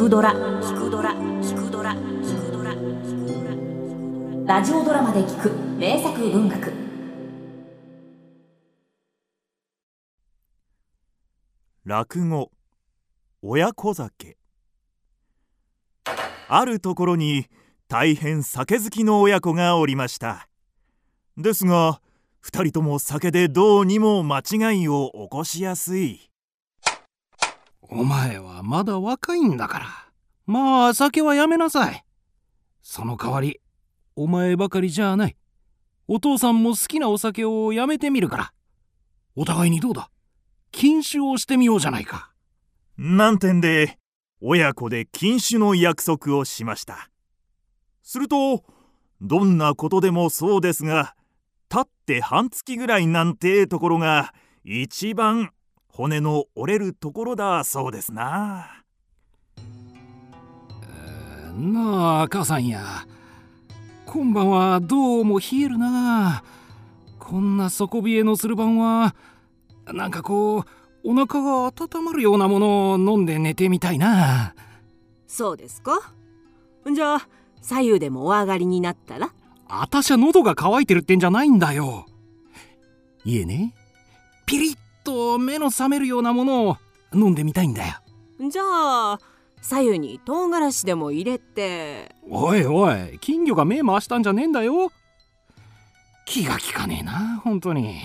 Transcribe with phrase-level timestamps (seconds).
[0.00, 2.64] くドラ聞くドラ聞くドラ聞くド
[4.46, 4.56] ラ。
[4.56, 6.72] ラジオドラマで聞く名作文学。
[11.84, 12.50] 落語
[13.42, 14.38] 親子酒。
[16.48, 17.48] あるところに
[17.86, 20.48] 大変酒好きの親子がおりました。
[21.36, 22.00] ですが
[22.40, 26.29] 二人とも酒でどうにも間違いを起こしやすい。
[27.92, 29.86] お前はまだ若いんだから。
[30.46, 32.04] まあ酒はやめなさい。
[32.82, 33.60] その代わり
[34.14, 35.36] お前ばかりじゃない。
[36.06, 38.52] お父さんも好きなお酒をやめてみるから。
[39.34, 40.08] お互いにどうだ？
[40.70, 42.30] 禁酒をしてみようじゃないか。
[42.96, 43.98] 難点で
[44.40, 47.10] 親子で禁酒の約束をしました。
[48.02, 48.64] すると
[49.20, 51.14] どんなことでもそうですが
[51.70, 54.32] 立って半月ぐらいなんてところが
[54.64, 55.50] 一番
[55.92, 58.82] 骨の折れるところだそうですな。
[61.56, 63.06] なあ母さんや。
[64.06, 66.42] 今晩はどうも冷えるな。
[67.18, 69.14] こんな底冷えのする晩は
[69.92, 70.64] なんかこう
[71.04, 74.54] お腹が温まるようなものを飲んで寝てみたいな。
[75.26, 76.12] そうですか。
[76.92, 77.28] じゃあ
[77.60, 79.32] 左右でもお上がりになったら？
[79.68, 82.06] あたしゃ喉が渇いてるってんじゃないんだよ。
[83.24, 83.74] いえね。
[84.46, 84.76] ピリッ
[85.10, 86.76] と目の覚めるようなものを
[87.12, 87.94] 飲んでみたいんだよ。
[88.48, 89.18] じゃあ
[89.60, 92.14] 左右に唐辛子でも入れて。
[92.28, 94.92] おいおい金魚が目回したんじゃねえんだよ。
[96.24, 97.98] 気が利かねえな本当に、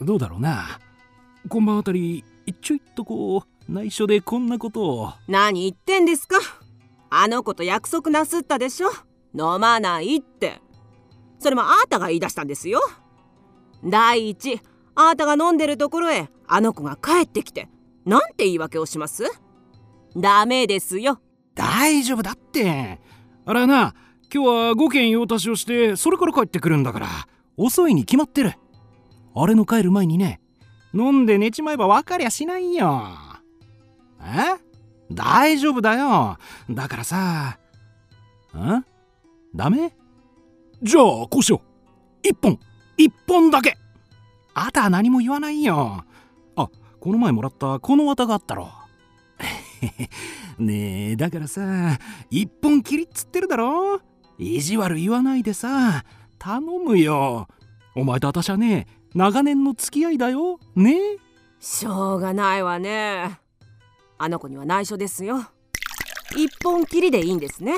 [0.00, 0.78] どうだろうな。
[1.48, 2.24] 今晩あたり
[2.62, 5.12] ちょいとこう内緒でこんなことを。
[5.26, 6.36] 何言ってんですか。
[7.10, 8.90] あの子と約束なすったでしょ。
[9.36, 10.60] 飲まないって。
[11.40, 12.80] それもあーたが言い出したんですよ
[13.84, 14.60] 第一
[14.94, 17.68] あーたが飲んでるところへあの子が帰ってきて
[18.04, 19.24] なんて言い訳をします？
[20.16, 21.20] ダメですよ。
[21.54, 23.00] 大丈夫だって。
[23.46, 23.94] あらな
[24.32, 27.08] 今日は5軒用足しをしてそれから帰ってくるんだから
[27.56, 28.54] 遅いに決まってる。
[29.34, 30.40] あれの帰る前にね
[30.92, 33.08] 飲んで寝ちまえば分かりゃしないよ。
[34.20, 34.62] え？
[35.12, 36.38] 大丈夫だよ。
[36.70, 37.58] だからさ
[38.56, 38.84] ん
[39.54, 39.92] ダメ？
[40.82, 41.60] じゃあこうしよ
[42.24, 42.28] う。
[42.28, 42.58] 一本。
[42.96, 43.76] 一本だけ。
[44.54, 46.04] あたは何も言わないよ。
[46.56, 46.68] あ
[47.00, 48.70] この前もらったこの綿があったろ。
[50.58, 51.98] ねえだからさ
[52.30, 54.00] 一本きりっつってるだろ。
[54.38, 56.04] 意地悪言わないでさ
[56.38, 57.48] 頼むよ。
[57.96, 60.58] お前と私はね長年の付き合いだよ。
[60.74, 60.96] ね。
[61.60, 63.38] しょうがないわね。
[64.18, 65.46] あの子には内緒ですよ。
[66.36, 67.74] 一本きりでいいんですね。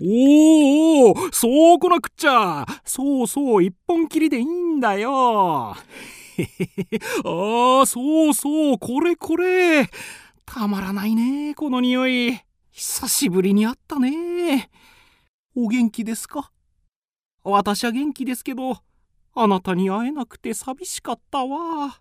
[0.00, 2.64] おおそうこなくっちゃ。
[2.84, 5.74] そうそう一本きりでいいんだよ。
[5.74, 5.76] あ
[7.82, 9.88] あそうそうこれこれ。
[10.46, 12.40] たまらないねこの匂い。
[12.70, 14.70] 久しぶりに会ったね。
[15.56, 16.52] お元気ですか？
[17.42, 18.78] 私は元気ですけど
[19.34, 22.00] あなたに会えなくて寂しかったわ。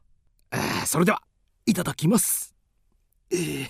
[0.85, 1.21] それでは
[1.65, 2.53] いただきます。
[3.31, 3.69] えー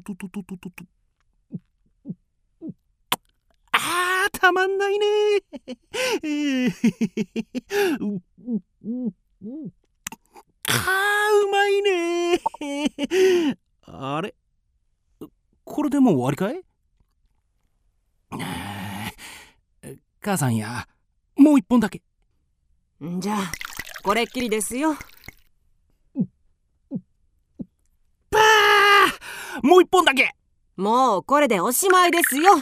[0.00, 0.84] ととととととと
[3.72, 5.06] あーたまんないね。
[10.66, 12.40] かあうまいね
[13.82, 14.34] あれ
[15.64, 16.60] これでもう終わりかい
[20.20, 20.88] 母さんや
[21.36, 22.02] もう一本だけ
[23.18, 23.52] じゃあ
[24.02, 24.96] これっきりですよ
[29.62, 30.34] もう一本だけ。
[30.76, 32.52] もうこれでおしまいですよ。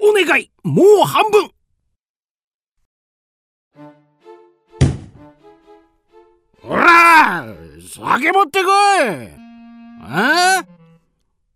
[0.00, 0.50] お願い。
[0.62, 1.50] もう半分。
[6.62, 7.46] ほら
[7.80, 8.72] 酒持ってこい。
[9.04, 10.62] え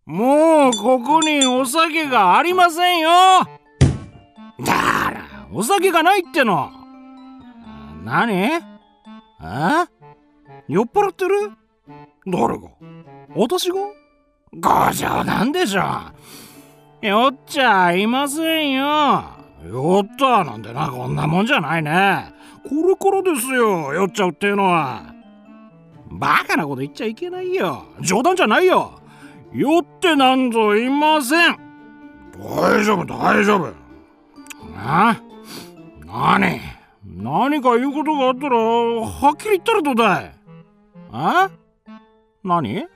[0.04, 3.08] もうここにお酒がありませんよ。
[4.60, 6.70] だからお酒がないっての。
[8.04, 8.32] 何？
[8.34, 8.60] え
[10.68, 11.52] 酔っ払ってる？
[12.26, 12.68] 誰が？
[13.34, 13.76] 私が？
[14.60, 15.82] ご冗談でしょ。
[17.00, 19.24] 酔っちゃいませんよ。
[19.64, 22.32] 酔ったなんてなこんなもんじゃないね。
[22.68, 25.12] これからですよ酔っちゃうっていうのは。
[26.10, 27.86] バカなこと言っちゃいけないよ。
[28.00, 29.00] 冗談じゃないよ。
[29.52, 31.56] 酔ってなんぞいません。
[32.38, 33.72] 大丈夫大丈夫。
[34.76, 35.20] な？
[36.06, 36.60] 何？
[37.04, 40.34] 何か言うことがあったらはっきり言ったらどうだい？
[41.12, 41.50] あ？
[42.44, 42.86] 何？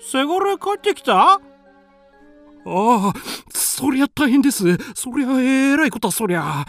[0.00, 1.40] せがれ帰ってきた？
[2.66, 3.12] ああ
[3.52, 4.78] そりゃ大変です。
[4.94, 6.64] そりゃえらいことそりゃ。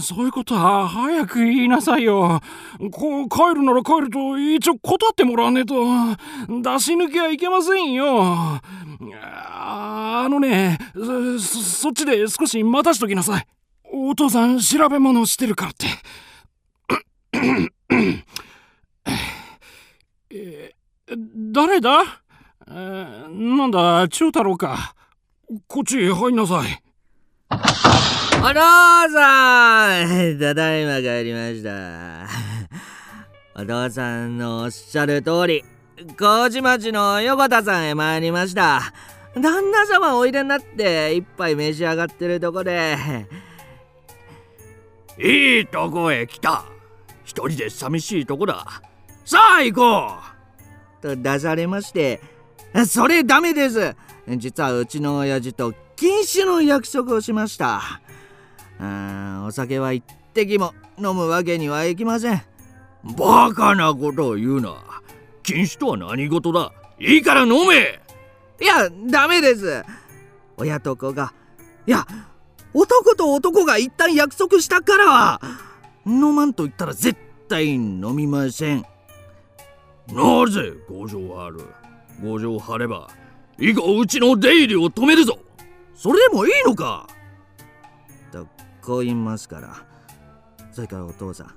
[0.00, 2.40] そういうことは早く言いなさいよ。
[2.90, 5.84] こう帰るなら帰ると一応断ってもらわねえと出
[6.78, 8.60] し抜きはいけませんよ。
[9.20, 13.46] あのねそ、そっちで少し待たしときなさい。
[13.92, 15.86] お父さん調べ物してるからって。
[20.30, 20.74] え
[21.52, 22.22] 誰だ、
[22.68, 24.94] えー、なんだ、長太郎か。
[25.66, 26.82] こっち入んなさい。
[27.50, 28.54] お父
[29.14, 32.28] さんただいま帰りました。
[33.54, 35.64] お父さんのおっしゃる通り、
[36.16, 38.92] 麹町の横田さんへ参りました。
[39.34, 42.96] 旦那様おいでになって一杯召し上がってるとこで。
[45.18, 46.66] いいとこへ来た。
[47.24, 48.82] 一人で寂しいとこだ。
[49.24, 50.27] さあ行こう
[51.00, 52.20] と出されまして、
[52.86, 53.96] それダメです。
[54.36, 58.00] 実はうちの親父と禁酒の約束をしました。
[59.46, 60.04] お酒は一
[60.34, 62.42] 滴も飲むわけにはいきません。
[63.16, 64.76] バカなことを言うな。
[65.42, 66.72] 禁酒とは何事だ。
[67.00, 68.00] いいから飲め。
[68.60, 69.84] いやダメです。
[70.56, 71.32] 親と子が
[71.86, 72.06] いや
[72.74, 75.40] 男と男が一旦約束したからは
[76.04, 77.16] 飲まんと言ったら絶
[77.48, 78.84] 対飲みません。
[80.12, 81.60] なぜ強情を張る？
[82.22, 83.08] 強情を張れば
[83.58, 85.38] 以後うちの出入りを止めるぞ。
[85.94, 87.06] それでもいいのか？
[88.32, 88.46] と
[88.82, 89.74] こう言いますから
[90.72, 91.54] それからお父さん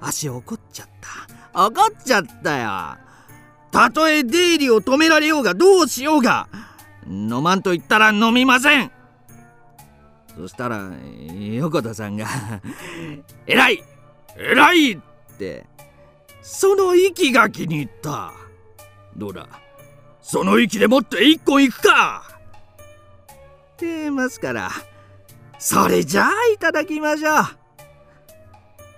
[0.00, 0.88] 足怒っちゃっ
[1.52, 1.66] た。
[1.66, 2.98] 怒っちゃったよ。
[3.70, 6.48] たとえ出入りを止められようがどうしようが
[7.06, 8.90] 飲まんと言ったら飲みません。
[10.36, 10.88] そしたら
[11.56, 12.26] 横田さんが
[13.46, 13.84] 「偉 い
[14.36, 14.98] 偉い!」っ
[15.36, 15.66] て
[16.50, 18.32] その息が気に入った。
[19.14, 19.46] どうだ？
[20.22, 22.22] その息でもって一個いくか。
[23.74, 24.70] ってますから。
[25.58, 27.34] それじゃあいただきましょう。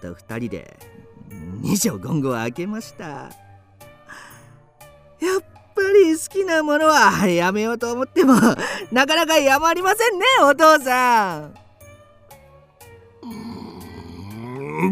[0.00, 0.78] と二人で
[1.60, 3.04] 二条言語を開けました。
[3.04, 3.30] やっ
[5.74, 8.34] ぱり好きなものはやめようと思っても
[8.92, 11.54] なかなかやまりませんねお父さん。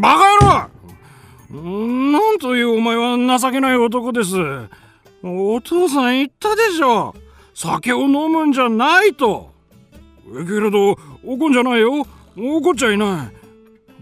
[0.01, 0.79] バカ野郎！
[3.37, 4.37] 情けない男です。
[5.23, 7.15] お父さん言ったでしょ。
[7.55, 9.51] 酒を飲むんじゃないと。
[10.25, 12.07] けれど怒んじゃないよ。
[12.37, 13.39] 怒っちゃいない。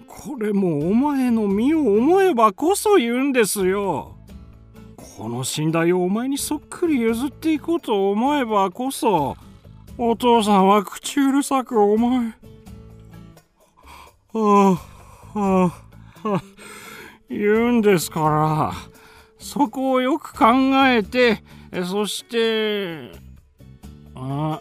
[0.07, 4.17] これもお前の身を思えばこそ言うんですよ。
[4.97, 9.37] この寝台をお前にそっくり譲っていこうと思えばこそ
[9.97, 12.35] お父さんは口うるさくお前。
[14.33, 14.79] は
[15.35, 15.73] あ
[16.25, 16.43] ああ
[17.31, 18.96] 言うんですから。
[19.47, 20.47] そこをよく考
[20.89, 21.43] えて
[21.85, 23.13] そして
[24.17, 24.61] あ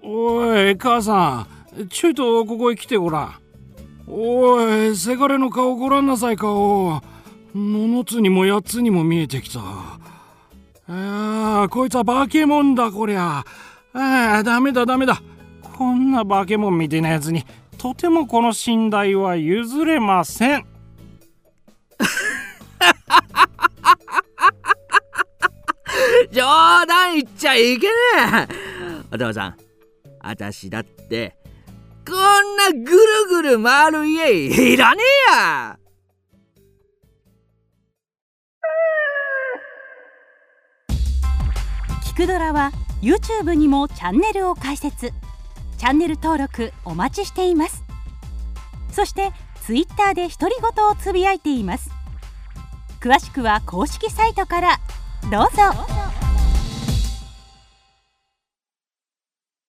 [0.00, 3.34] おい母さんちょいとここへ来てごらん。
[4.06, 7.00] おいせがれの顔ごらんなさい顔。
[7.54, 9.60] 7つにも8つにも見えてきた。
[10.88, 13.44] あこいつは化け物だこりゃ。
[13.94, 15.22] あダメだダメだ。
[15.76, 17.44] こんな化け物みたいなやつに
[17.78, 20.71] とてもこの寝台は譲れません。
[26.32, 27.92] 冗談言っちゃいけね
[28.48, 29.04] え。
[29.12, 29.56] お父さん
[30.20, 31.36] あたしだって
[32.08, 32.88] こんなぐる
[33.28, 35.78] ぐる回る家いらねえや。
[42.02, 42.72] キクドラは
[43.02, 45.12] YouTube にもチャンネルを開設。
[45.76, 47.84] チャンネル登録お待ちしています。
[48.90, 49.32] そして
[49.66, 51.90] Twitter で独り言をつぶやいています。
[53.00, 54.80] 詳しくは公式サイトから。
[55.30, 56.11] どうぞ。